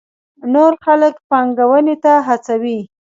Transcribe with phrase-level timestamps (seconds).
[0.53, 2.79] نور خلک پانګونې ته هڅوي.